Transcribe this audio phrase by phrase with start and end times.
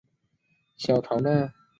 [0.77, 1.51] 小桃纻